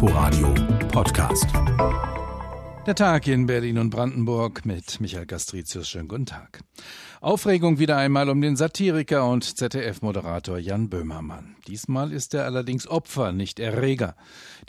Inforadio 0.00 0.54
Podcast. 0.92 1.48
Der 2.86 2.94
Tag 2.94 3.26
in 3.26 3.46
Berlin 3.46 3.78
und 3.78 3.90
Brandenburg 3.90 4.64
mit 4.64 5.00
Michael 5.00 5.26
Gastritius. 5.26 5.88
Schönen 5.88 6.06
guten 6.06 6.24
Tag. 6.24 6.60
Aufregung 7.20 7.80
wieder 7.80 7.96
einmal 7.96 8.28
um 8.28 8.40
den 8.40 8.54
Satiriker 8.54 9.28
und 9.28 9.42
ZDF-Moderator 9.42 10.58
Jan 10.58 10.88
Böhmermann. 10.88 11.56
Diesmal 11.66 12.12
ist 12.12 12.32
er 12.32 12.44
allerdings 12.44 12.86
Opfer, 12.86 13.32
nicht 13.32 13.58
Erreger. 13.58 14.14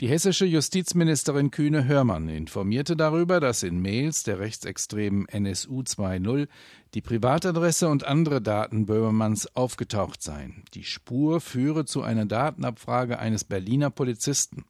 Die 0.00 0.08
hessische 0.08 0.46
Justizministerin 0.46 1.52
Kühne 1.52 1.84
Hörmann 1.84 2.28
informierte 2.28 2.96
darüber, 2.96 3.38
dass 3.38 3.62
in 3.62 3.80
Mails 3.80 4.24
der 4.24 4.40
rechtsextremen 4.40 5.28
NSU 5.28 5.82
2.0 5.82 6.48
die 6.94 7.00
Privatadresse 7.00 7.88
und 7.88 8.04
andere 8.04 8.40
Daten 8.40 8.86
Böhmermanns 8.86 9.54
aufgetaucht 9.54 10.22
seien. 10.22 10.64
Die 10.74 10.84
Spur 10.84 11.40
führe 11.40 11.84
zu 11.84 12.02
einer 12.02 12.26
Datenabfrage 12.26 13.18
eines 13.18 13.44
Berliner 13.44 13.90
Polizisten. 13.90 14.64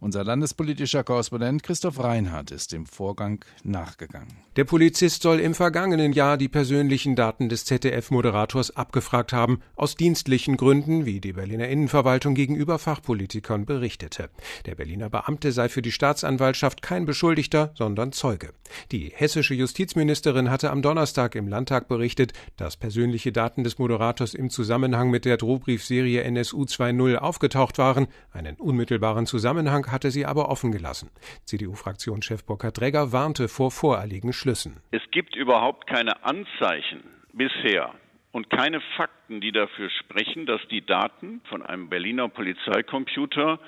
Unser 0.00 0.22
landespolitischer 0.22 1.02
Korrespondent 1.02 1.64
Christoph 1.64 1.98
Reinhardt 1.98 2.52
ist 2.52 2.72
dem 2.72 2.86
Vorgang 2.86 3.44
nachgegangen. 3.64 4.36
Der 4.54 4.64
Polizist 4.64 5.22
soll 5.22 5.40
im 5.40 5.54
vergangenen 5.54 6.12
Jahr 6.12 6.36
die 6.36 6.48
persönlichen 6.48 7.16
Daten 7.16 7.48
des 7.48 7.64
ZDF-Moderators 7.64 8.76
abgefragt 8.76 9.32
haben, 9.32 9.60
aus 9.74 9.96
dienstlichen 9.96 10.56
Gründen, 10.56 11.04
wie 11.04 11.20
die 11.20 11.32
Berliner 11.32 11.68
Innenverwaltung 11.68 12.36
gegenüber 12.36 12.78
Fachpolitikern 12.78 13.66
berichtete. 13.66 14.30
Der 14.66 14.76
Berliner 14.76 15.10
Beamte 15.10 15.50
sei 15.50 15.68
für 15.68 15.82
die 15.82 15.92
Staatsanwaltschaft 15.92 16.80
kein 16.80 17.04
Beschuldigter, 17.04 17.72
sondern 17.74 18.12
Zeuge. 18.12 18.52
Die 18.92 19.10
hessische 19.12 19.54
Justizministerin 19.54 20.48
hatte 20.48 20.70
am 20.70 20.80
Donnerstag 20.80 21.34
im 21.34 21.48
Landtag 21.58 21.88
berichtet, 21.88 22.34
dass 22.56 22.76
persönliche 22.76 23.32
Daten 23.32 23.64
des 23.64 23.80
Moderators 23.80 24.32
im 24.32 24.48
Zusammenhang 24.48 25.10
mit 25.10 25.24
der 25.24 25.36
Drohbriefserie 25.36 26.22
NSU 26.22 26.62
2.0 26.62 27.16
aufgetaucht 27.16 27.78
waren. 27.78 28.06
Einen 28.32 28.54
unmittelbaren 28.54 29.26
Zusammenhang 29.26 29.90
hatte 29.90 30.12
sie 30.12 30.24
aber 30.24 30.50
offen 30.50 30.70
gelassen. 30.70 31.10
CDU-Fraktionschef 31.46 32.44
Burkhard 32.46 32.78
Dregger 32.78 33.10
warnte 33.10 33.48
vor 33.48 33.72
voreiligen 33.72 34.32
Schlüssen. 34.32 34.76
Es 34.92 35.02
gibt 35.10 35.34
überhaupt 35.34 35.88
keine 35.88 36.22
Anzeichen 36.22 37.02
bisher 37.32 37.92
und 38.30 38.50
keine 38.50 38.80
Fakten, 38.96 39.40
die 39.40 39.50
dafür 39.50 39.90
sprechen, 39.90 40.46
dass 40.46 40.60
die 40.70 40.86
Daten 40.86 41.40
von 41.48 41.64
einem 41.64 41.88
Berliner 41.88 42.28
Polizeicomputer 42.28 43.58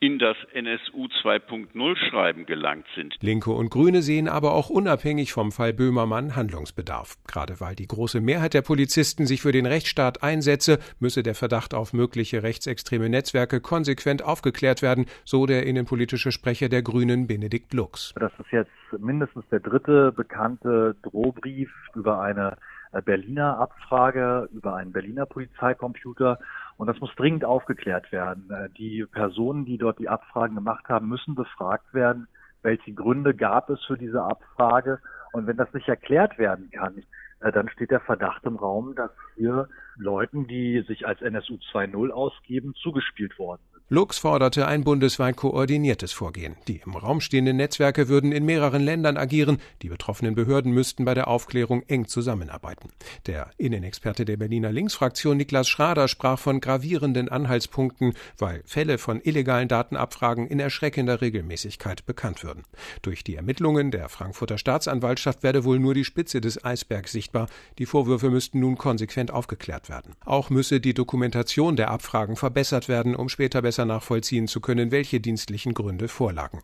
in 0.00 0.18
das 0.18 0.36
NSU 0.52 1.06
2.0 1.22 1.96
Schreiben 2.08 2.46
gelangt 2.46 2.86
sind. 2.94 3.16
Linke 3.20 3.50
und 3.50 3.70
Grüne 3.70 4.02
sehen 4.02 4.28
aber 4.28 4.52
auch 4.52 4.70
unabhängig 4.70 5.32
vom 5.32 5.50
Fall 5.50 5.72
Böhmermann 5.72 6.36
Handlungsbedarf. 6.36 7.16
Gerade 7.26 7.60
weil 7.60 7.74
die 7.74 7.86
große 7.86 8.20
Mehrheit 8.20 8.54
der 8.54 8.62
Polizisten 8.62 9.26
sich 9.26 9.42
für 9.42 9.52
den 9.52 9.66
Rechtsstaat 9.66 10.22
einsetze, 10.22 10.78
müsse 11.00 11.22
der 11.22 11.34
Verdacht 11.34 11.74
auf 11.74 11.92
mögliche 11.92 12.42
rechtsextreme 12.42 13.08
Netzwerke 13.08 13.60
konsequent 13.60 14.22
aufgeklärt 14.22 14.82
werden, 14.82 15.06
so 15.24 15.46
der 15.46 15.66
innenpolitische 15.66 16.32
Sprecher 16.32 16.68
der 16.68 16.82
Grünen 16.82 17.26
Benedikt 17.26 17.74
Lux. 17.74 18.14
Das 18.16 18.32
ist 18.38 18.52
jetzt 18.52 18.70
mindestens 18.98 19.44
der 19.50 19.60
dritte 19.60 20.12
bekannte 20.12 20.94
Drohbrief 21.02 21.70
über 21.94 22.20
eine 22.20 22.56
äh, 22.92 23.02
Berliner 23.02 23.58
Abfrage, 23.58 24.48
über 24.52 24.76
einen 24.76 24.92
Berliner 24.92 25.26
Polizeicomputer. 25.26 26.38
Und 26.78 26.86
das 26.86 27.00
muss 27.00 27.14
dringend 27.16 27.44
aufgeklärt 27.44 28.10
werden. 28.12 28.48
Äh, 28.50 28.70
die 28.70 29.04
Personen, 29.04 29.66
die 29.66 29.76
dort 29.76 29.98
die 29.98 30.08
Abfragen 30.08 30.54
gemacht 30.54 30.88
haben, 30.88 31.08
müssen 31.08 31.34
befragt 31.34 31.92
werden. 31.92 32.28
Welche 32.62 32.92
Gründe 32.92 33.34
gab 33.34 33.68
es 33.68 33.84
für 33.84 33.98
diese 33.98 34.22
Abfrage? 34.22 35.00
Und 35.32 35.46
wenn 35.46 35.56
das 35.56 35.72
nicht 35.74 35.88
erklärt 35.88 36.38
werden 36.38 36.70
kann, 36.70 37.02
äh, 37.40 37.52
dann 37.52 37.68
steht 37.68 37.90
der 37.90 38.00
Verdacht 38.00 38.44
im 38.44 38.56
Raum, 38.56 38.94
dass 38.94 39.10
hier 39.36 39.68
Leuten, 39.98 40.46
die 40.46 40.82
sich 40.86 41.06
als 41.06 41.20
NSU 41.20 41.58
2.0 41.72 42.10
ausgeben, 42.10 42.74
zugespielt 42.74 43.38
worden 43.38 43.62
sind. 43.72 43.78
Lux 43.90 44.18
forderte 44.18 44.68
ein 44.68 44.84
bundesweit 44.84 45.36
koordiniertes 45.36 46.12
Vorgehen. 46.12 46.56
Die 46.68 46.82
im 46.84 46.94
Raum 46.94 47.22
stehenden 47.22 47.56
Netzwerke 47.56 48.08
würden 48.08 48.32
in 48.32 48.44
mehreren 48.44 48.82
Ländern 48.82 49.16
agieren. 49.16 49.62
Die 49.80 49.88
betroffenen 49.88 50.34
Behörden 50.34 50.72
müssten 50.72 51.06
bei 51.06 51.14
der 51.14 51.26
Aufklärung 51.26 51.82
eng 51.88 52.06
zusammenarbeiten. 52.06 52.90
Der 53.26 53.50
Innenexperte 53.56 54.26
der 54.26 54.36
Berliner 54.36 54.72
Linksfraktion 54.72 55.38
Niklas 55.38 55.70
Schrader 55.70 56.06
sprach 56.06 56.38
von 56.38 56.60
gravierenden 56.60 57.30
Anhaltspunkten, 57.30 58.12
weil 58.36 58.62
Fälle 58.66 58.98
von 58.98 59.22
illegalen 59.22 59.68
Datenabfragen 59.68 60.48
in 60.48 60.60
erschreckender 60.60 61.22
Regelmäßigkeit 61.22 62.04
bekannt 62.04 62.44
würden. 62.44 62.64
Durch 63.00 63.24
die 63.24 63.36
Ermittlungen 63.36 63.90
der 63.90 64.10
Frankfurter 64.10 64.58
Staatsanwaltschaft 64.58 65.42
werde 65.42 65.64
wohl 65.64 65.78
nur 65.78 65.94
die 65.94 66.04
Spitze 66.04 66.42
des 66.42 66.62
Eisbergs 66.62 67.12
sichtbar. 67.12 67.48
Die 67.78 67.86
Vorwürfe 67.86 68.28
müssten 68.28 68.60
nun 68.60 68.76
konsequent 68.76 69.30
aufgeklärt 69.30 69.87
werden. 69.88 70.14
Auch 70.24 70.50
müsse 70.50 70.80
die 70.80 70.94
Dokumentation 70.94 71.76
der 71.76 71.90
Abfragen 71.90 72.36
verbessert 72.36 72.88
werden, 72.88 73.14
um 73.14 73.28
später 73.28 73.62
besser 73.62 73.84
nachvollziehen 73.84 74.48
zu 74.48 74.60
können, 74.60 74.90
welche 74.90 75.20
dienstlichen 75.20 75.74
Gründe 75.74 76.08
vorlagen. 76.08 76.60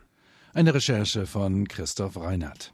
Eine 0.52 0.74
Recherche 0.74 1.26
von 1.26 1.66
Christoph 1.66 2.16
Reinhardt. 2.16 2.72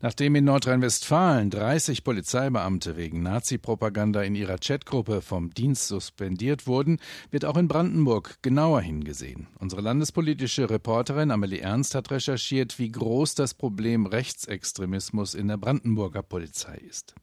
Nachdem 0.00 0.34
in 0.34 0.44
Nordrhein-Westfalen 0.44 1.50
30 1.50 2.04
Polizeibeamte 2.04 2.96
wegen 2.96 3.22
Nazi-Propaganda 3.22 4.22
in 4.22 4.34
ihrer 4.34 4.58
Chatgruppe 4.58 5.22
vom 5.22 5.50
Dienst 5.50 5.88
suspendiert 5.88 6.66
wurden, 6.66 6.98
wird 7.30 7.44
auch 7.44 7.56
in 7.56 7.68
Brandenburg 7.68 8.38
genauer 8.42 8.80
hingesehen. 8.80 9.48
Unsere 9.58 9.82
landespolitische 9.82 10.70
Reporterin 10.70 11.30
Amelie 11.30 11.60
Ernst 11.60 11.94
hat 11.94 12.10
recherchiert, 12.10 12.78
wie 12.78 12.90
groß 12.90 13.34
das 13.34 13.54
Problem 13.54 14.06
Rechtsextremismus 14.06 15.34
in 15.34 15.48
der 15.48 15.56
Brandenburger 15.56 16.22
Polizei 16.22 16.76
ist. 16.76 17.14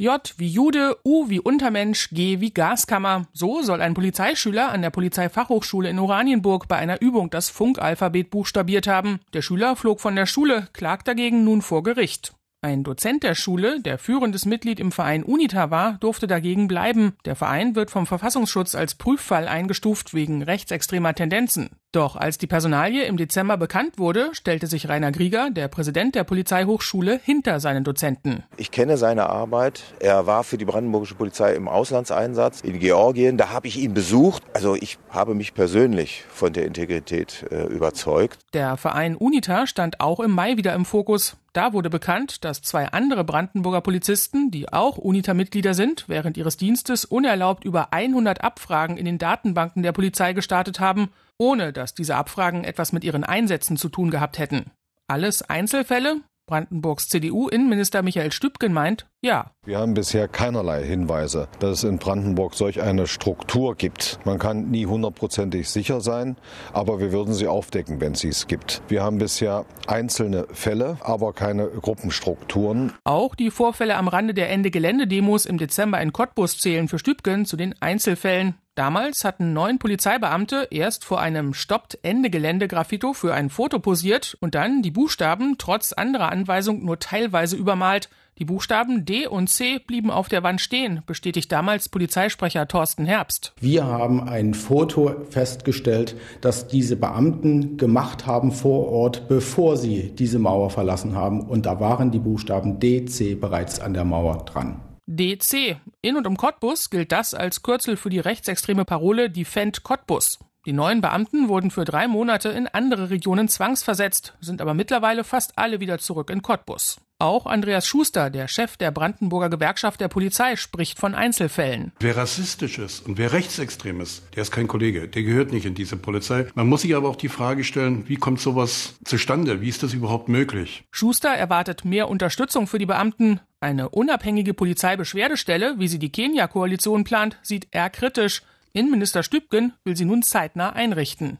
J 0.00 0.32
wie 0.36 0.46
Jude, 0.46 0.96
U 1.04 1.28
wie 1.28 1.40
Untermensch, 1.40 2.10
G 2.10 2.38
wie 2.38 2.54
Gaskammer. 2.54 3.26
So 3.32 3.62
soll 3.62 3.82
ein 3.82 3.94
Polizeischüler 3.94 4.70
an 4.70 4.80
der 4.80 4.90
Polizeifachhochschule 4.90 5.90
in 5.90 5.98
Oranienburg 5.98 6.68
bei 6.68 6.76
einer 6.76 7.02
Übung 7.02 7.30
das 7.30 7.50
Funkalphabet 7.50 8.30
buchstabiert 8.30 8.86
haben. 8.86 9.18
Der 9.32 9.42
Schüler 9.42 9.74
flog 9.74 10.00
von 10.00 10.14
der 10.14 10.26
Schule, 10.26 10.68
klagt 10.72 11.08
dagegen 11.08 11.42
nun 11.42 11.62
vor 11.62 11.82
Gericht. 11.82 12.32
Ein 12.60 12.84
Dozent 12.84 13.24
der 13.24 13.34
Schule, 13.34 13.80
der 13.80 13.98
führendes 13.98 14.46
Mitglied 14.46 14.78
im 14.78 14.92
Verein 14.92 15.24
UNITA 15.24 15.72
war, 15.72 15.94
durfte 15.94 16.28
dagegen 16.28 16.68
bleiben. 16.68 17.14
Der 17.24 17.34
Verein 17.34 17.74
wird 17.74 17.90
vom 17.90 18.06
Verfassungsschutz 18.06 18.76
als 18.76 18.94
Prüffall 18.94 19.48
eingestuft 19.48 20.14
wegen 20.14 20.42
rechtsextremer 20.42 21.14
Tendenzen. 21.14 21.70
Doch 21.92 22.16
als 22.16 22.36
die 22.36 22.46
Personalie 22.46 23.04
im 23.04 23.16
Dezember 23.16 23.56
bekannt 23.56 23.98
wurde, 23.98 24.28
stellte 24.32 24.66
sich 24.66 24.90
Rainer 24.90 25.10
Grieger, 25.10 25.48
der 25.50 25.68
Präsident 25.68 26.14
der 26.14 26.24
Polizeihochschule, 26.24 27.18
hinter 27.24 27.60
seinen 27.60 27.82
Dozenten. 27.82 28.44
Ich 28.58 28.70
kenne 28.70 28.98
seine 28.98 29.30
Arbeit. 29.30 29.82
Er 29.98 30.26
war 30.26 30.44
für 30.44 30.58
die 30.58 30.66
brandenburgische 30.66 31.14
Polizei 31.14 31.54
im 31.54 31.66
Auslandseinsatz 31.66 32.60
in 32.60 32.78
Georgien. 32.78 33.38
Da 33.38 33.48
habe 33.48 33.68
ich 33.68 33.78
ihn 33.78 33.94
besucht. 33.94 34.42
Also 34.52 34.74
ich 34.74 34.98
habe 35.08 35.34
mich 35.34 35.54
persönlich 35.54 36.24
von 36.28 36.52
der 36.52 36.66
Integrität 36.66 37.46
äh, 37.50 37.64
überzeugt. 37.64 38.38
Der 38.52 38.76
Verein 38.76 39.16
UNITA 39.16 39.66
stand 39.66 40.00
auch 40.00 40.20
im 40.20 40.32
Mai 40.32 40.58
wieder 40.58 40.74
im 40.74 40.84
Fokus. 40.84 41.38
Da 41.54 41.72
wurde 41.72 41.88
bekannt, 41.88 42.44
dass 42.44 42.60
zwei 42.60 42.88
andere 42.88 43.24
Brandenburger 43.24 43.80
Polizisten, 43.80 44.50
die 44.50 44.70
auch 44.70 44.98
UNITA-Mitglieder 44.98 45.72
sind, 45.72 46.04
während 46.06 46.36
ihres 46.36 46.58
Dienstes 46.58 47.06
unerlaubt 47.06 47.64
über 47.64 47.94
100 47.94 48.44
Abfragen 48.44 48.98
in 48.98 49.06
den 49.06 49.16
Datenbanken 49.16 49.82
der 49.82 49.92
Polizei 49.92 50.34
gestartet 50.34 50.80
haben, 50.80 51.08
ohne 51.38 51.72
dass 51.72 51.94
diese 51.94 52.16
Abfragen 52.16 52.64
etwas 52.64 52.92
mit 52.92 53.04
ihren 53.04 53.24
Einsätzen 53.24 53.76
zu 53.76 53.88
tun 53.88 54.10
gehabt 54.10 54.38
hätten. 54.38 54.70
Alles 55.06 55.42
Einzelfälle, 55.42 56.20
Brandenburgs 56.48 57.08
CDU-Innenminister 57.08 58.02
Michael 58.02 58.32
Stübgen 58.32 58.72
meint, 58.72 59.06
ja. 59.20 59.52
Wir 59.64 59.78
haben 59.78 59.94
bisher 59.94 60.28
keinerlei 60.28 60.82
Hinweise, 60.82 61.46
dass 61.60 61.78
es 61.78 61.84
in 61.84 61.98
Brandenburg 61.98 62.54
solch 62.54 62.80
eine 62.80 63.06
Struktur 63.06 63.76
gibt. 63.76 64.18
Man 64.24 64.38
kann 64.38 64.70
nie 64.70 64.86
hundertprozentig 64.86 65.68
sicher 65.68 66.00
sein, 66.00 66.36
aber 66.72 67.00
wir 67.00 67.12
würden 67.12 67.34
sie 67.34 67.46
aufdecken, 67.46 68.00
wenn 68.00 68.14
sie 68.14 68.28
es 68.28 68.46
gibt. 68.46 68.82
Wir 68.88 69.02
haben 69.02 69.18
bisher 69.18 69.66
einzelne 69.86 70.46
Fälle, 70.52 70.96
aber 71.00 71.32
keine 71.34 71.68
Gruppenstrukturen. 71.68 72.94
Auch 73.04 73.34
die 73.34 73.50
Vorfälle 73.50 73.96
am 73.96 74.08
Rande 74.08 74.34
der 74.34 74.50
Ende-Gelände-Demos 74.50 75.44
im 75.44 75.58
Dezember 75.58 76.00
in 76.00 76.12
Cottbus 76.12 76.58
zählen 76.58 76.88
für 76.88 76.98
Stübgen 76.98 77.44
zu 77.44 77.56
den 77.56 77.74
Einzelfällen. 77.80 78.54
Damals 78.78 79.24
hatten 79.24 79.52
neun 79.52 79.80
Polizeibeamte 79.80 80.68
erst 80.70 81.04
vor 81.04 81.20
einem 81.20 81.52
Stoppt 81.52 81.98
Ende 82.02 82.30
Gelände 82.30 82.68
Graffito 82.68 83.12
für 83.12 83.34
ein 83.34 83.50
Foto 83.50 83.80
posiert 83.80 84.36
und 84.38 84.54
dann 84.54 84.82
die 84.82 84.92
Buchstaben 84.92 85.56
trotz 85.58 85.92
anderer 85.92 86.30
Anweisung 86.30 86.84
nur 86.84 87.00
teilweise 87.00 87.56
übermalt. 87.56 88.08
Die 88.38 88.44
Buchstaben 88.44 89.04
D 89.04 89.26
und 89.26 89.50
C 89.50 89.80
blieben 89.80 90.12
auf 90.12 90.28
der 90.28 90.44
Wand 90.44 90.60
stehen, 90.60 91.02
bestätigt 91.06 91.50
damals 91.50 91.88
Polizeisprecher 91.88 92.68
Thorsten 92.68 93.04
Herbst. 93.04 93.52
Wir 93.60 93.84
haben 93.84 94.22
ein 94.28 94.54
Foto 94.54 95.26
festgestellt, 95.28 96.14
das 96.40 96.68
diese 96.68 96.94
Beamten 96.94 97.78
gemacht 97.78 98.26
haben 98.26 98.52
vor 98.52 98.86
Ort, 98.92 99.26
bevor 99.26 99.76
sie 99.76 100.14
diese 100.14 100.38
Mauer 100.38 100.70
verlassen 100.70 101.16
haben. 101.16 101.40
Und 101.40 101.66
da 101.66 101.80
waren 101.80 102.12
die 102.12 102.20
Buchstaben 102.20 102.78
D, 102.78 103.06
C 103.06 103.34
bereits 103.34 103.80
an 103.80 103.92
der 103.92 104.04
Mauer 104.04 104.44
dran. 104.44 104.82
DC. 105.10 105.80
In 106.02 106.16
und 106.16 106.26
um 106.26 106.36
Cottbus 106.36 106.90
gilt 106.90 107.12
das 107.12 107.32
als 107.32 107.62
Kürzel 107.62 107.96
für 107.96 108.10
die 108.10 108.18
rechtsextreme 108.18 108.84
Parole 108.84 109.30
Defend 109.30 109.82
Cottbus. 109.82 110.38
Die 110.66 110.74
neuen 110.74 111.00
Beamten 111.00 111.48
wurden 111.48 111.70
für 111.70 111.86
drei 111.86 112.06
Monate 112.06 112.50
in 112.50 112.66
andere 112.66 113.08
Regionen 113.08 113.48
zwangsversetzt, 113.48 114.34
sind 114.40 114.60
aber 114.60 114.74
mittlerweile 114.74 115.24
fast 115.24 115.56
alle 115.56 115.80
wieder 115.80 115.98
zurück 115.98 116.28
in 116.28 116.42
Cottbus. 116.42 116.98
Auch 117.20 117.46
Andreas 117.46 117.86
Schuster, 117.86 118.28
der 118.28 118.48
Chef 118.48 118.76
der 118.76 118.90
Brandenburger 118.90 119.48
Gewerkschaft 119.48 120.00
der 120.00 120.08
Polizei, 120.08 120.56
spricht 120.56 120.98
von 120.98 121.14
Einzelfällen. 121.14 121.92
Wer 121.98 122.16
rassistisch 122.16 122.78
ist 122.78 123.06
und 123.06 123.16
wer 123.16 123.32
rechtsextrem 123.32 124.00
ist, 124.02 124.22
der 124.36 124.42
ist 124.42 124.52
kein 124.52 124.68
Kollege, 124.68 125.08
der 125.08 125.22
gehört 125.22 125.52
nicht 125.52 125.64
in 125.64 125.74
diese 125.74 125.96
Polizei. 125.96 126.46
Man 126.54 126.68
muss 126.68 126.82
sich 126.82 126.94
aber 126.94 127.08
auch 127.08 127.16
die 127.16 127.28
Frage 127.28 127.64
stellen, 127.64 128.08
wie 128.08 128.16
kommt 128.16 128.40
sowas 128.40 128.94
zustande? 129.04 129.62
Wie 129.62 129.68
ist 129.68 129.82
das 129.82 129.94
überhaupt 129.94 130.28
möglich? 130.28 130.84
Schuster 130.90 131.30
erwartet 131.30 131.84
mehr 131.84 132.08
Unterstützung 132.08 132.66
für 132.66 132.78
die 132.78 132.86
Beamten. 132.86 133.40
Eine 133.60 133.88
unabhängige 133.88 134.54
Polizeibeschwerdestelle, 134.54 135.78
wie 135.78 135.88
sie 135.88 135.98
die 135.98 136.12
Kenia-Koalition 136.12 137.02
plant, 137.02 137.38
sieht 137.42 137.66
er 137.72 137.90
kritisch. 137.90 138.42
Innenminister 138.72 139.24
Stübgen 139.24 139.72
will 139.84 139.96
sie 139.96 140.04
nun 140.04 140.22
zeitnah 140.22 140.70
einrichten. 140.70 141.38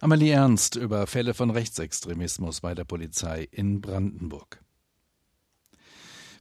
Amalie 0.00 0.32
Ernst 0.32 0.76
über 0.76 1.06
Fälle 1.06 1.34
von 1.34 1.50
Rechtsextremismus 1.50 2.62
bei 2.62 2.74
der 2.74 2.84
Polizei 2.84 3.48
in 3.50 3.82
Brandenburg. 3.82 4.62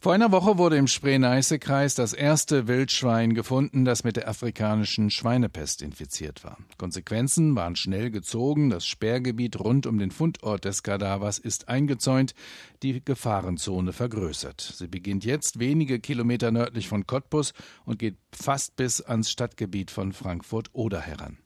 Vor 0.07 0.13
einer 0.13 0.31
Woche 0.31 0.57
wurde 0.57 0.77
im 0.77 0.87
Spree-Neiße-Kreis 0.87 1.93
das 1.93 2.13
erste 2.13 2.69
Wildschwein 2.69 3.33
gefunden, 3.33 3.83
das 3.83 4.05
mit 4.05 4.15
der 4.15 4.29
afrikanischen 4.29 5.09
Schweinepest 5.09 5.81
infiziert 5.81 6.45
war. 6.45 6.57
Konsequenzen 6.77 7.57
waren 7.57 7.75
schnell 7.75 8.09
gezogen. 8.09 8.69
Das 8.69 8.85
Sperrgebiet 8.85 9.59
rund 9.59 9.85
um 9.85 9.99
den 9.99 10.11
Fundort 10.11 10.63
des 10.63 10.81
Kadavers 10.81 11.39
ist 11.39 11.67
eingezäunt, 11.67 12.35
die 12.83 13.03
Gefahrenzone 13.03 13.91
vergrößert. 13.91 14.61
Sie 14.61 14.87
beginnt 14.87 15.25
jetzt 15.25 15.59
wenige 15.59 15.99
Kilometer 15.99 16.51
nördlich 16.51 16.87
von 16.87 17.05
Cottbus 17.05 17.51
und 17.83 17.99
geht 17.99 18.15
fast 18.31 18.77
bis 18.77 19.01
ans 19.01 19.29
Stadtgebiet 19.29 19.91
von 19.91 20.13
Frankfurt-Oder 20.13 21.01
heran. 21.01 21.37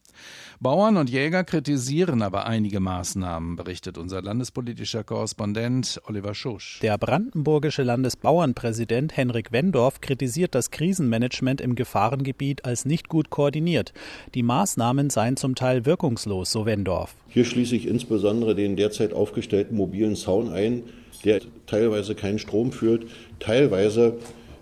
Bauern 0.60 0.98
und 0.98 1.10
Jäger 1.10 1.44
kritisieren 1.44 2.22
aber 2.22 2.46
einige 2.46 2.80
Maßnahmen, 2.80 3.56
berichtet 3.56 3.98
unser 3.98 4.22
landespolitischer 4.22 5.04
Korrespondent 5.04 6.00
Oliver 6.06 6.36
Schusch. 6.36 6.80
Der 6.82 6.98
brandenburgische 6.98 7.84
Landesbauernpräsident 7.84 9.18
Henrik 9.18 9.52
Wendorf 9.52 10.02
kritisiert 10.02 10.54
das 10.54 10.70
Krisenmanagement 10.70 11.62
im 11.62 11.76
Gefahrengebiet 11.76 12.64
als 12.66 12.86
nicht 12.86 13.10
gut 13.10 13.30
koordiniert. 13.32 13.94
Die 14.36 14.44
Maßnahmen 14.44 15.10
seien 15.10 15.36
zum 15.36 15.56
Teil 15.56 15.86
wirkungslos, 15.86 16.52
so 16.52 16.66
Wendorf. 16.66 17.16
Hier 17.28 17.46
schließe 17.46 17.76
ich 17.76 17.88
insbesondere 17.88 18.54
den 18.54 18.76
derzeit 18.76 19.14
aufgestellten 19.14 19.76
mobilen 19.76 20.16
Zaun 20.16 20.50
ein, 20.50 20.84
der 21.26 21.42
teilweise 21.66 22.16
keinen 22.16 22.40
Strom 22.40 22.72
führt, 22.72 23.06
teilweise 23.40 24.18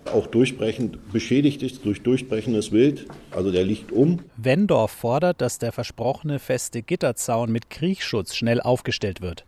auch 0.06 0.26
durchbrechend 0.26 1.12
beschädigt 1.12 1.62
ist 1.62 1.84
durch 1.84 2.02
durchbrechendes 2.02 2.72
Wild. 2.72 3.06
Also 3.30 3.50
der 3.52 3.64
liegt 3.64 3.92
um. 3.92 4.20
Wendorf 4.36 4.90
fordert, 4.90 5.40
dass 5.40 5.58
der 5.58 5.72
versprochene 5.72 6.38
feste 6.38 6.82
Gitterzaun 6.82 7.52
mit 7.52 7.70
Kriechschutz 7.70 8.34
schnell 8.34 8.60
aufgestellt 8.60 9.20
wird. 9.20 9.44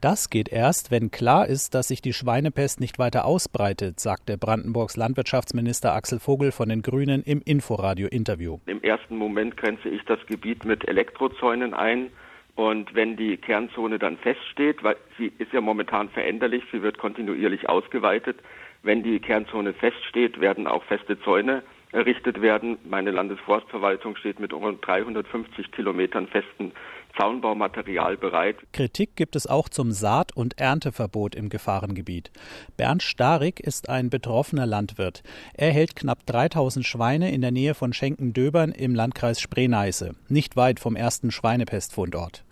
Das 0.00 0.28
geht 0.28 0.50
erst, 0.50 0.90
wenn 0.90 1.10
klar 1.10 1.46
ist, 1.46 1.74
dass 1.74 1.88
sich 1.88 2.02
die 2.02 2.12
Schweinepest 2.12 2.78
nicht 2.78 2.98
weiter 2.98 3.24
ausbreitet, 3.24 3.98
sagte 4.00 4.36
Brandenburgs 4.36 4.98
Landwirtschaftsminister 4.98 5.94
Axel 5.94 6.18
Vogel 6.18 6.52
von 6.52 6.68
den 6.68 6.82
Grünen 6.82 7.22
im 7.22 7.40
Inforadio-Interview. 7.42 8.58
Im 8.66 8.82
ersten 8.82 9.16
Moment 9.16 9.56
grenze 9.56 9.88
ich 9.88 10.02
das 10.04 10.18
Gebiet 10.26 10.66
mit 10.66 10.86
Elektrozäunen 10.86 11.72
ein. 11.72 12.10
Und 12.54 12.94
wenn 12.94 13.16
die 13.16 13.36
Kernzone 13.38 13.98
dann 13.98 14.18
feststeht, 14.18 14.84
weil 14.84 14.96
sie 15.18 15.32
ist 15.38 15.52
ja 15.52 15.60
momentan 15.60 16.08
veränderlich, 16.10 16.62
sie 16.70 16.82
wird 16.82 16.98
kontinuierlich 16.98 17.68
ausgeweitet, 17.68 18.36
wenn 18.84 19.02
die 19.02 19.18
Kernzone 19.18 19.72
feststeht, 19.72 20.40
werden 20.40 20.66
auch 20.66 20.84
feste 20.84 21.20
Zäune 21.20 21.62
errichtet 21.92 22.40
werden. 22.42 22.78
Meine 22.84 23.10
Landesforstverwaltung 23.10 24.16
steht 24.16 24.38
mit 24.38 24.52
rund 24.52 24.86
350 24.86 25.72
Kilometern 25.72 26.28
festen 26.28 26.72
Zaunbaumaterial 27.18 28.16
bereit. 28.16 28.56
Kritik 28.72 29.16
gibt 29.16 29.36
es 29.36 29.46
auch 29.46 29.68
zum 29.68 29.92
Saat- 29.92 30.36
und 30.36 30.58
Ernteverbot 30.58 31.34
im 31.34 31.48
Gefahrengebiet. 31.48 32.30
Bernd 32.76 33.02
Starik 33.02 33.60
ist 33.60 33.88
ein 33.88 34.10
betroffener 34.10 34.66
Landwirt. 34.66 35.22
Er 35.54 35.72
hält 35.72 35.96
knapp 35.96 36.26
3000 36.26 36.84
Schweine 36.84 37.32
in 37.32 37.40
der 37.40 37.52
Nähe 37.52 37.74
von 37.74 37.92
Schenkendöbern 37.92 38.72
im 38.72 38.94
Landkreis 38.94 39.40
Spree-Neiße, 39.40 40.14
nicht 40.28 40.56
weit 40.56 40.80
vom 40.80 40.96
ersten 40.96 41.30
Schweinepestfundort. 41.30 42.44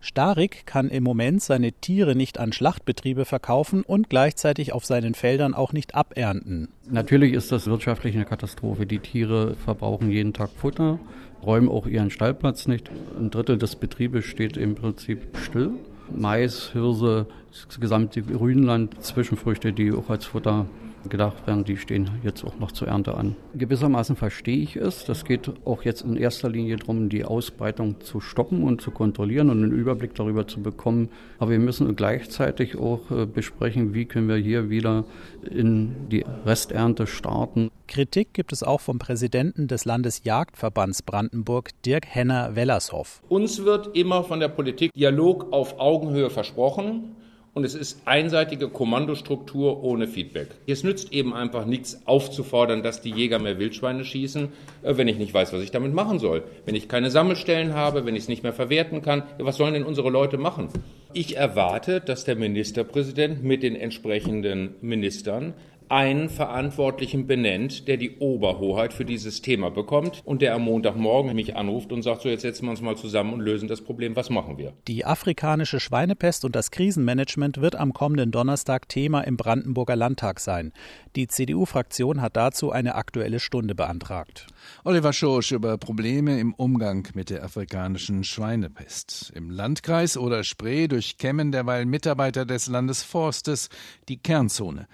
Starik 0.00 0.64
kann 0.64 0.88
im 0.88 1.04
Moment 1.04 1.42
seine 1.42 1.72
Tiere 1.72 2.14
nicht 2.14 2.38
an 2.38 2.52
Schlachtbetriebe 2.52 3.24
verkaufen 3.26 3.82
und 3.82 4.08
gleichzeitig 4.08 4.72
auf 4.72 4.86
seinen 4.86 5.14
Feldern 5.14 5.54
auch 5.54 5.72
nicht 5.72 5.94
abernten. 5.94 6.68
Natürlich 6.88 7.34
ist 7.34 7.52
das 7.52 7.66
wirtschaftlich 7.66 8.14
eine 8.14 8.24
Katastrophe. 8.24 8.86
Die 8.86 8.98
Tiere 8.98 9.56
verbrauchen 9.56 10.10
jeden 10.10 10.32
Tag 10.32 10.50
Futter 10.50 10.98
räumen 11.44 11.68
auch 11.68 11.86
ihren 11.86 12.10
Stallplatz 12.10 12.68
nicht. 12.68 12.90
Ein 13.18 13.30
Drittel 13.30 13.58
des 13.58 13.76
Betriebes 13.76 14.24
steht 14.24 14.56
im 14.56 14.74
Prinzip 14.74 15.36
still. 15.36 15.72
Mais, 16.14 16.70
Hirse, 16.72 17.26
das 17.50 17.80
gesamte 17.80 18.22
Grünland, 18.22 19.02
Zwischenfrüchte, 19.02 19.72
die 19.72 19.92
auch 19.92 20.10
als 20.10 20.26
Futter 20.26 20.66
gedacht 21.08 21.46
werden, 21.46 21.64
die 21.64 21.76
stehen 21.76 22.10
jetzt 22.22 22.44
auch 22.44 22.58
noch 22.58 22.72
zur 22.72 22.88
Ernte 22.88 23.14
an. 23.14 23.36
Gewissermaßen 23.54 24.16
verstehe 24.16 24.58
ich 24.58 24.76
es. 24.76 25.04
Das 25.04 25.24
geht 25.24 25.50
auch 25.64 25.82
jetzt 25.82 26.02
in 26.02 26.16
erster 26.16 26.50
Linie 26.50 26.76
darum, 26.76 27.08
die 27.08 27.24
Ausbreitung 27.24 28.00
zu 28.00 28.20
stoppen 28.20 28.62
und 28.62 28.80
zu 28.80 28.90
kontrollieren 28.90 29.50
und 29.50 29.62
einen 29.62 29.72
Überblick 29.72 30.14
darüber 30.14 30.46
zu 30.46 30.60
bekommen. 30.60 31.08
Aber 31.38 31.52
wir 31.52 31.58
müssen 31.58 31.94
gleichzeitig 31.96 32.76
auch 32.76 33.10
äh, 33.10 33.26
besprechen, 33.26 33.94
wie 33.94 34.04
können 34.04 34.28
wir 34.28 34.36
hier 34.36 34.68
wieder 34.68 35.04
in 35.48 36.08
die 36.10 36.24
Resternte 36.44 37.06
starten. 37.06 37.70
Kritik 37.90 38.34
gibt 38.34 38.52
es 38.52 38.62
auch 38.62 38.80
vom 38.80 39.00
Präsidenten 39.00 39.66
des 39.66 39.84
Landesjagdverbands 39.84 41.02
Brandenburg, 41.02 41.70
Dirk 41.84 42.06
Henner-Wellershoff. 42.06 43.20
Uns 43.28 43.64
wird 43.64 43.96
immer 43.96 44.22
von 44.22 44.38
der 44.38 44.46
Politik 44.46 44.92
Dialog 44.92 45.52
auf 45.52 45.80
Augenhöhe 45.80 46.30
versprochen 46.30 47.16
und 47.52 47.64
es 47.64 47.74
ist 47.74 48.02
einseitige 48.04 48.68
Kommandostruktur 48.68 49.82
ohne 49.82 50.06
Feedback. 50.06 50.50
Es 50.68 50.84
nützt 50.84 51.12
eben 51.12 51.34
einfach 51.34 51.66
nichts 51.66 52.00
aufzufordern, 52.06 52.84
dass 52.84 53.00
die 53.00 53.10
Jäger 53.10 53.40
mehr 53.40 53.58
Wildschweine 53.58 54.04
schießen, 54.04 54.50
äh, 54.82 54.96
wenn 54.96 55.08
ich 55.08 55.18
nicht 55.18 55.34
weiß, 55.34 55.52
was 55.52 55.60
ich 55.60 55.72
damit 55.72 55.92
machen 55.92 56.20
soll. 56.20 56.44
Wenn 56.66 56.76
ich 56.76 56.88
keine 56.88 57.10
Sammelstellen 57.10 57.74
habe, 57.74 58.06
wenn 58.06 58.14
ich 58.14 58.22
es 58.22 58.28
nicht 58.28 58.44
mehr 58.44 58.52
verwerten 58.52 59.02
kann, 59.02 59.24
was 59.38 59.56
sollen 59.56 59.74
denn 59.74 59.82
unsere 59.82 60.10
Leute 60.10 60.38
machen? 60.38 60.68
Ich 61.12 61.36
erwarte, 61.36 62.00
dass 62.00 62.24
der 62.24 62.36
Ministerpräsident 62.36 63.42
mit 63.42 63.64
den 63.64 63.74
entsprechenden 63.74 64.76
Ministern 64.80 65.54
einen 65.90 66.28
Verantwortlichen 66.28 67.26
benennt, 67.26 67.88
der 67.88 67.96
die 67.96 68.18
Oberhoheit 68.18 68.92
für 68.92 69.04
dieses 69.04 69.42
Thema 69.42 69.70
bekommt 69.70 70.22
und 70.24 70.40
der 70.40 70.54
am 70.54 70.62
Montagmorgen 70.62 71.34
mich 71.34 71.56
anruft 71.56 71.90
und 71.92 72.02
sagt, 72.02 72.22
so 72.22 72.28
jetzt 72.28 72.42
setzen 72.42 72.66
wir 72.66 72.70
uns 72.70 72.80
mal 72.80 72.96
zusammen 72.96 73.32
und 73.32 73.40
lösen 73.40 73.68
das 73.68 73.82
Problem, 73.82 74.14
was 74.14 74.30
machen 74.30 74.56
wir? 74.56 74.72
Die 74.86 75.04
afrikanische 75.04 75.80
Schweinepest 75.80 76.44
und 76.44 76.54
das 76.54 76.70
Krisenmanagement 76.70 77.60
wird 77.60 77.74
am 77.74 77.92
kommenden 77.92 78.30
Donnerstag 78.30 78.88
Thema 78.88 79.22
im 79.22 79.36
Brandenburger 79.36 79.96
Landtag 79.96 80.38
sein. 80.38 80.72
Die 81.16 81.26
CDU-Fraktion 81.26 82.20
hat 82.20 82.36
dazu 82.36 82.70
eine 82.70 82.94
aktuelle 82.94 83.40
Stunde 83.40 83.74
beantragt. 83.74 84.46
Oliver 84.84 85.12
Schorsch 85.12 85.50
über 85.50 85.76
Probleme 85.76 86.38
im 86.38 86.54
Umgang 86.54 87.08
mit 87.14 87.30
der 87.30 87.42
afrikanischen 87.42 88.22
Schweinepest. 88.22 89.32
Im 89.34 89.50
Landkreis 89.50 90.16
oder 90.16 90.44
Spree 90.44 90.86
durchkämmen 90.86 91.50
derweil 91.50 91.84
Mitarbeiter 91.84 92.46
des 92.46 92.68
Landesforstes 92.68 93.70
die 94.08 94.18
Kernzone. 94.18 94.86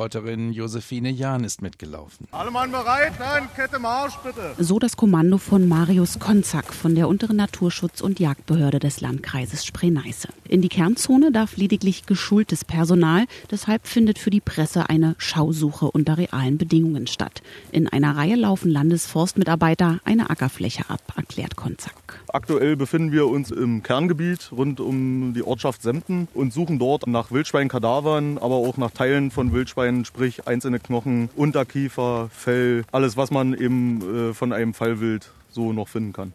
RBB-Reporterin 0.00 0.52
Josephine 0.52 1.10
Jahn 1.10 1.44
ist 1.44 1.60
mitgelaufen. 1.60 2.26
Alle 2.30 2.50
Mann 2.50 2.70
bereit? 2.70 3.12
Dann 3.18 3.48
Kette 3.54 3.78
Marsch, 3.78 4.16
bitte. 4.24 4.54
So 4.58 4.78
das 4.78 4.96
Kommando 4.96 5.36
von 5.38 5.68
Marius 5.68 6.18
Konzak 6.18 6.72
von 6.72 6.94
der 6.94 7.08
unteren 7.08 7.36
Naturschutz- 7.36 8.00
und 8.00 8.18
Jagdbehörde 8.18 8.78
des 8.78 9.00
Landkreises 9.00 9.64
Spree-Neiße. 9.64 10.28
In 10.48 10.62
die 10.62 10.68
Kernzone 10.68 11.32
darf 11.32 11.56
lediglich 11.56 12.06
geschultes 12.06 12.64
Personal, 12.64 13.26
deshalb 13.50 13.86
findet 13.86 14.18
für 14.18 14.30
die 14.30 14.40
Presse 14.40 14.88
eine 14.88 15.14
Schausuche 15.18 15.90
unter 15.90 16.16
realen 16.16 16.56
Bedingungen 16.56 17.06
statt. 17.06 17.42
In 17.70 17.86
einer 17.86 18.16
Reihe 18.16 18.36
laufen 18.36 18.70
Landesforstmitarbeiter 18.70 20.00
eine 20.04 20.30
Ackerfläche 20.30 20.88
ab, 20.88 21.02
erklärt 21.16 21.56
Konzak. 21.56 22.20
Aktuell 22.32 22.76
befinden 22.76 23.12
wir 23.12 23.26
uns 23.26 23.50
im 23.50 23.82
Kerngebiet 23.82 24.50
rund 24.52 24.80
um 24.80 25.34
die 25.34 25.42
Ortschaft 25.42 25.82
Sempten 25.82 26.28
und 26.32 26.52
suchen 26.52 26.78
dort 26.78 27.06
nach 27.06 27.30
Wildschweinkadavern, 27.30 28.38
aber 28.38 28.56
auch 28.56 28.76
nach 28.76 28.92
Teilen 28.92 29.30
von 29.30 29.52
Wildschweinen, 29.52 29.89
sprich 30.04 30.46
einzelne 30.46 30.78
Knochen, 30.78 31.28
Unterkiefer, 31.36 32.28
Fell, 32.32 32.84
alles 32.92 33.16
was 33.16 33.30
man 33.30 33.54
eben 33.54 34.30
äh, 34.30 34.34
von 34.34 34.52
einem 34.52 34.74
Fallwild 34.74 35.30
so 35.52 35.72
noch 35.72 35.88
finden 35.88 36.12
kann. 36.12 36.32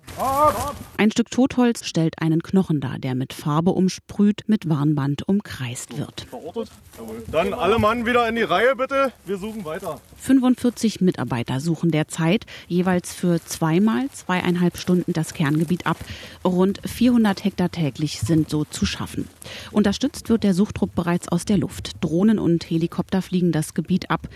Ein 0.97 1.11
Stück 1.11 1.29
Totholz 1.31 1.85
stellt 1.85 2.21
einen 2.21 2.41
Knochen 2.41 2.79
dar, 2.79 2.99
der 2.99 3.15
mit 3.15 3.33
Farbe 3.33 3.71
umsprüht, 3.71 4.43
mit 4.47 4.69
Warnband 4.69 5.27
umkreist 5.27 5.97
wird. 5.97 6.27
Dann 7.31 7.53
alle 7.53 7.79
Mann 7.79 8.05
wieder 8.05 8.27
in 8.27 8.35
die 8.35 8.43
Reihe 8.43 8.75
bitte. 8.75 9.11
Wir 9.25 9.37
suchen 9.37 9.65
weiter. 9.65 9.99
45 10.17 11.01
Mitarbeiter 11.01 11.59
suchen 11.59 11.91
derzeit 11.91 12.45
jeweils 12.67 13.13
für 13.13 13.43
zweimal 13.43 14.09
zweieinhalb 14.11 14.77
Stunden 14.77 15.13
das 15.13 15.33
Kerngebiet 15.33 15.85
ab. 15.85 15.97
Rund 16.43 16.79
400 16.85 17.43
Hektar 17.43 17.71
täglich 17.71 18.21
sind 18.21 18.49
so 18.49 18.65
zu 18.65 18.85
schaffen. 18.85 19.27
Unterstützt 19.71 20.29
wird 20.29 20.43
der 20.43 20.53
Suchtrupp 20.53 20.95
bereits 20.95 21.27
aus 21.27 21.45
der 21.45 21.57
Luft. 21.57 22.03
Drohnen 22.03 22.39
und 22.39 22.69
Helikopter 22.69 23.21
fliegen 23.21 23.51
das 23.51 23.73
Gebiet 23.73 24.09
ab. 24.09 24.27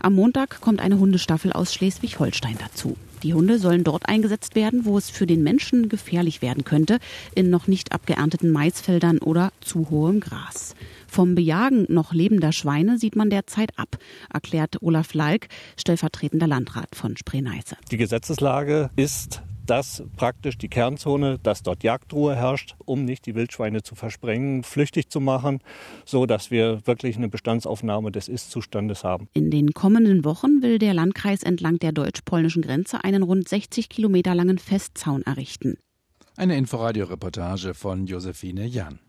Am 0.00 0.14
Montag 0.14 0.60
kommt 0.60 0.80
eine 0.80 0.98
Hundestaffel 0.98 1.52
aus 1.52 1.74
Schleswig-Holstein 1.74 2.58
dazu. 2.58 2.96
Die 3.22 3.34
Hunde 3.34 3.58
sollen 3.58 3.84
dort 3.84 4.08
eingesetzt 4.08 4.54
werden, 4.54 4.84
wo 4.84 4.96
es 4.96 5.10
für 5.10 5.26
den 5.26 5.42
Menschen 5.42 5.88
gefährlich 5.88 6.42
werden 6.42 6.64
könnte, 6.64 6.98
in 7.34 7.50
noch 7.50 7.66
nicht 7.66 7.92
abgeernteten 7.92 8.50
Maisfeldern 8.50 9.18
oder 9.18 9.52
zu 9.60 9.90
hohem 9.90 10.20
Gras. 10.20 10.74
Vom 11.08 11.34
Bejagen 11.34 11.86
noch 11.88 12.12
lebender 12.12 12.52
Schweine 12.52 12.98
sieht 12.98 13.16
man 13.16 13.30
derzeit 13.30 13.76
ab, 13.78 13.98
erklärt 14.32 14.82
Olaf 14.82 15.14
Lalk, 15.14 15.48
stellvertretender 15.76 16.46
Landrat 16.46 16.94
von 16.94 17.16
Spree-Neiße. 17.16 17.76
Die 17.90 17.96
Gesetzeslage 17.96 18.90
ist 18.96 19.42
dass 19.68 20.02
praktisch 20.16 20.56
die 20.58 20.68
Kernzone, 20.68 21.38
dass 21.42 21.62
dort 21.62 21.82
Jagdruhe 21.82 22.34
herrscht, 22.34 22.74
um 22.84 23.04
nicht 23.04 23.26
die 23.26 23.34
Wildschweine 23.34 23.82
zu 23.82 23.94
versprengen, 23.94 24.62
flüchtig 24.62 25.10
zu 25.10 25.20
machen, 25.20 25.60
so 26.04 26.26
dass 26.26 26.50
wir 26.50 26.86
wirklich 26.86 27.16
eine 27.16 27.28
Bestandsaufnahme 27.28 28.10
des 28.10 28.28
Ist-Zustandes 28.28 29.04
haben. 29.04 29.28
In 29.34 29.50
den 29.50 29.74
kommenden 29.74 30.24
Wochen 30.24 30.62
will 30.62 30.78
der 30.78 30.94
Landkreis 30.94 31.42
entlang 31.42 31.78
der 31.78 31.92
deutsch-polnischen 31.92 32.62
Grenze 32.62 33.04
einen 33.04 33.22
rund 33.22 33.48
60 33.48 33.88
Kilometer 33.88 34.34
langen 34.34 34.58
Festzaun 34.58 35.22
errichten. 35.22 35.76
Eine 36.36 36.56
Inforadio-Reportage 36.56 37.74
von 37.74 38.06
Josephine 38.06 38.66
Jan. 38.66 39.00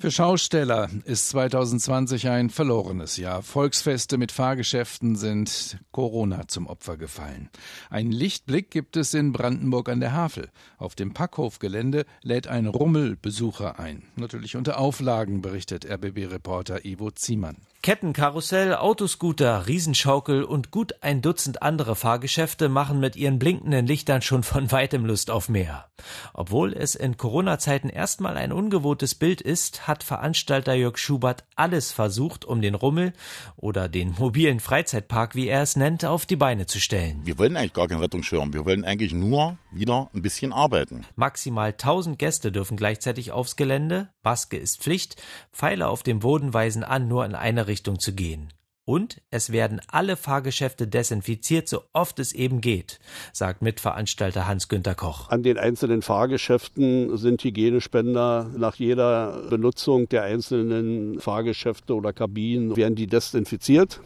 Für 0.00 0.10
Schausteller 0.10 0.88
ist 1.04 1.28
2020 1.28 2.30
ein 2.30 2.48
verlorenes 2.48 3.18
Jahr. 3.18 3.42
Volksfeste 3.42 4.16
mit 4.16 4.32
Fahrgeschäften 4.32 5.14
sind 5.14 5.78
Corona 5.92 6.48
zum 6.48 6.68
Opfer 6.68 6.96
gefallen. 6.96 7.50
Ein 7.90 8.10
Lichtblick 8.10 8.70
gibt 8.70 8.96
es 8.96 9.12
in 9.12 9.32
Brandenburg 9.32 9.90
an 9.90 10.00
der 10.00 10.14
Havel. 10.14 10.48
Auf 10.78 10.94
dem 10.94 11.12
Packhofgelände 11.12 12.06
lädt 12.22 12.48
ein 12.48 12.66
Rummel 12.66 13.14
Besucher 13.16 13.78
ein. 13.78 14.04
Natürlich 14.16 14.56
unter 14.56 14.78
Auflagen, 14.78 15.42
berichtet 15.42 15.84
RBB-Reporter 15.84 16.86
Ivo 16.86 17.10
Ziemann. 17.10 17.58
Kettenkarussell, 17.82 18.74
Autoscooter, 18.74 19.66
Riesenschaukel 19.66 20.44
und 20.44 20.70
gut 20.70 21.02
ein 21.02 21.22
Dutzend 21.22 21.62
andere 21.62 21.96
Fahrgeschäfte 21.96 22.68
machen 22.68 23.00
mit 23.00 23.16
ihren 23.16 23.38
blinkenden 23.38 23.86
Lichtern 23.86 24.20
schon 24.20 24.42
von 24.42 24.70
weitem 24.70 25.06
Lust 25.06 25.30
auf 25.30 25.48
mehr. 25.48 25.86
Obwohl 26.34 26.74
es 26.74 26.94
in 26.94 27.16
Corona-Zeiten 27.16 27.88
erstmal 27.88 28.36
ein 28.36 28.52
ungewohntes 28.52 29.14
Bild 29.14 29.40
ist, 29.40 29.88
hat 29.90 30.02
Veranstalter 30.02 30.72
Jörg 30.72 30.96
Schubert 30.96 31.44
alles 31.56 31.92
versucht, 31.92 32.46
um 32.46 32.62
den 32.62 32.74
Rummel 32.74 33.12
oder 33.56 33.90
den 33.90 34.14
mobilen 34.18 34.60
Freizeitpark, 34.60 35.34
wie 35.34 35.48
er 35.48 35.60
es 35.60 35.76
nennt, 35.76 36.06
auf 36.06 36.24
die 36.24 36.36
Beine 36.36 36.64
zu 36.64 36.80
stellen. 36.80 37.20
Wir 37.24 37.38
wollen 37.38 37.56
eigentlich 37.56 37.74
gar 37.74 37.88
keinen 37.88 38.00
Rettungsschirm. 38.00 38.54
Wir 38.54 38.64
wollen 38.64 38.84
eigentlich 38.84 39.12
nur 39.12 39.58
wieder 39.70 40.08
ein 40.14 40.22
bisschen 40.22 40.54
arbeiten. 40.54 41.04
Maximal 41.16 41.72
1000 41.72 42.18
Gäste 42.18 42.52
dürfen 42.52 42.78
gleichzeitig 42.78 43.32
aufs 43.32 43.56
Gelände. 43.56 44.08
Maske 44.22 44.56
ist 44.56 44.80
Pflicht. 44.80 45.20
Pfeile 45.52 45.88
auf 45.88 46.02
dem 46.02 46.20
Boden 46.20 46.54
weisen 46.54 46.84
an, 46.84 47.08
nur 47.08 47.26
in 47.26 47.34
eine 47.34 47.66
Richtung 47.66 47.98
zu 47.98 48.14
gehen. 48.14 48.52
Und 48.90 49.22
es 49.30 49.52
werden 49.52 49.80
alle 49.86 50.16
Fahrgeschäfte 50.16 50.88
desinfiziert, 50.88 51.68
so 51.68 51.82
oft 51.92 52.18
es 52.18 52.32
eben 52.32 52.60
geht, 52.60 52.98
sagt 53.32 53.62
Mitveranstalter 53.62 54.48
Hans-Günter 54.48 54.96
Koch. 54.96 55.28
An 55.28 55.44
den 55.44 55.58
einzelnen 55.58 56.02
Fahrgeschäften 56.02 57.16
sind 57.16 57.44
Hygienespender 57.44 58.50
nach 58.56 58.74
jeder 58.74 59.42
Benutzung 59.48 60.08
der 60.08 60.24
einzelnen 60.24 61.20
Fahrgeschäfte 61.20 61.94
oder 61.94 62.12
Kabinen, 62.12 62.76
werden 62.76 62.96
die 62.96 63.06
desinfiziert. 63.06 64.00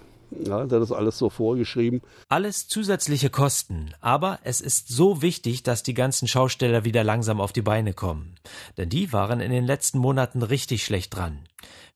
Ja, 0.44 0.66
das 0.66 0.82
ist 0.82 0.92
alles 0.92 1.16
so 1.16 1.30
vorgeschrieben. 1.30 2.02
Alles 2.28 2.68
zusätzliche 2.68 3.30
Kosten, 3.30 3.94
aber 4.02 4.38
es 4.42 4.60
ist 4.60 4.88
so 4.88 5.22
wichtig, 5.22 5.62
dass 5.62 5.82
die 5.82 5.94
ganzen 5.94 6.28
Schausteller 6.28 6.84
wieder 6.84 7.04
langsam 7.04 7.40
auf 7.40 7.54
die 7.54 7.62
Beine 7.62 7.94
kommen. 7.94 8.34
Denn 8.76 8.90
die 8.90 9.14
waren 9.14 9.40
in 9.40 9.50
den 9.50 9.64
letzten 9.64 9.98
Monaten 9.98 10.42
richtig 10.42 10.84
schlecht 10.84 11.16
dran. 11.16 11.38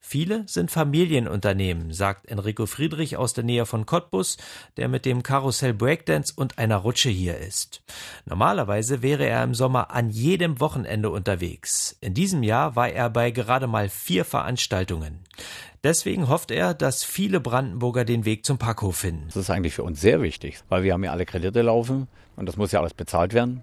Viele 0.01 0.45
sind 0.47 0.71
Familienunternehmen, 0.71 1.93
sagt 1.93 2.27
Enrico 2.27 2.67
Friedrich 2.67 3.17
aus 3.17 3.35
der 3.35 3.45
Nähe 3.45 3.67
von 3.67 3.85
Cottbus, 3.85 4.39
der 4.77 4.89
mit 4.89 5.05
dem 5.05 5.23
Karussell 5.23 5.75
Breakdance 5.75 6.33
und 6.35 6.59
einer 6.59 6.77
Rutsche 6.77 7.11
hier 7.11 7.37
ist. 7.39 7.83
Normalerweise 8.25 9.03
wäre 9.03 9.27
er 9.27 9.43
im 9.45 9.55
Sommer 9.55 9.91
an 9.91 10.09
jedem 10.11 10.61
Wochenende 10.61 11.11
unterwegs. 11.11 11.97
In 12.01 12.15
diesem 12.15 12.43
Jahr 12.43 12.77
war 12.77 12.89
er 12.89 13.11
bei 13.11 13.31
gerade 13.31 13.67
mal 13.67 13.89
vier 13.89 14.25
Veranstaltungen. 14.25 15.21
Deswegen 15.85 16.29
hofft 16.29 16.51
er, 16.51 16.75
dass 16.75 17.05
viele 17.05 17.41
Brandenburger 17.41 18.05
den 18.05 18.25
Weg 18.25 18.45
zum 18.45 18.59
Parkhof 18.59 18.97
finden. 18.97 19.27
Das 19.27 19.37
ist 19.37 19.51
eigentlich 19.51 19.75
für 19.75 19.85
uns 19.85 20.01
sehr 20.01 20.23
wichtig, 20.23 20.59
weil 20.69 20.83
wir 20.83 20.93
haben 20.93 21.05
ja 21.05 21.13
alle 21.13 21.27
Kredite 21.27 21.63
laufen 21.63 22.09
und 22.37 22.47
das 22.47 22.57
muss 22.57 22.73
ja 22.73 22.81
alles 22.81 22.95
bezahlt 22.95 23.33
werden. 23.33 23.63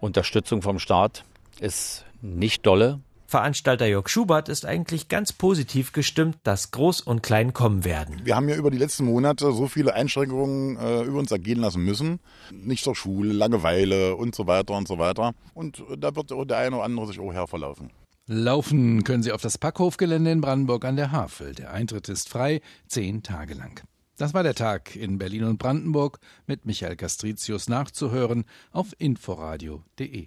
Unterstützung 0.00 0.62
vom 0.62 0.78
Staat 0.78 1.24
ist 1.60 2.04
nicht 2.20 2.66
dolle. 2.66 3.00
Veranstalter 3.28 3.86
Jörg 3.86 4.08
Schubert 4.08 4.48
ist 4.48 4.64
eigentlich 4.64 5.08
ganz 5.08 5.32
positiv 5.32 5.92
gestimmt, 5.92 6.38
dass 6.44 6.70
Groß 6.70 7.00
und 7.00 7.22
Klein 7.22 7.52
kommen 7.52 7.84
werden. 7.84 8.20
Wir 8.24 8.36
haben 8.36 8.48
ja 8.48 8.54
über 8.54 8.70
die 8.70 8.78
letzten 8.78 9.04
Monate 9.04 9.52
so 9.52 9.66
viele 9.66 9.94
Einschränkungen 9.94 10.76
äh, 10.76 11.02
über 11.02 11.18
uns 11.18 11.32
ergehen 11.32 11.58
lassen 11.58 11.82
müssen. 11.82 12.20
Nicht 12.52 12.84
zur 12.84 12.94
Schule, 12.94 13.32
Langeweile 13.32 14.14
und 14.14 14.34
so 14.34 14.46
weiter 14.46 14.74
und 14.74 14.86
so 14.86 14.98
weiter. 14.98 15.32
Und 15.54 15.82
da 15.98 16.14
wird 16.14 16.30
der 16.30 16.58
eine 16.58 16.76
oder 16.76 16.84
andere 16.84 17.06
sich 17.08 17.18
auch 17.18 17.32
herverlaufen. 17.32 17.90
Laufen 18.28 19.04
können 19.04 19.22
Sie 19.22 19.32
auf 19.32 19.42
das 19.42 19.58
Packhofgelände 19.58 20.30
in 20.30 20.40
Brandenburg 20.40 20.84
an 20.84 20.96
der 20.96 21.12
Havel. 21.12 21.54
Der 21.54 21.72
Eintritt 21.72 22.08
ist 22.08 22.28
frei, 22.28 22.60
zehn 22.88 23.22
Tage 23.22 23.54
lang. 23.54 23.82
Das 24.16 24.34
war 24.34 24.42
der 24.42 24.54
Tag 24.54 24.96
in 24.96 25.18
Berlin 25.18 25.44
und 25.44 25.58
Brandenburg 25.58 26.20
mit 26.46 26.64
Michael 26.64 26.96
Castricius 26.96 27.68
nachzuhören 27.68 28.44
auf 28.72 28.94
inforadio.de. 28.98 30.24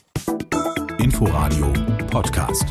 Inforadio 1.10 1.74
Podcast. 2.12 2.70